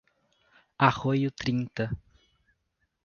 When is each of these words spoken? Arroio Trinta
Arroio 0.87 1.29
Trinta 1.29 1.93